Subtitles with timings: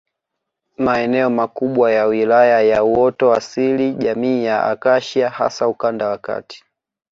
[0.77, 6.65] Maeneo makubwa ya Wilaya ya uoto asili jamii ya Akashia hasa ukanda wa Kati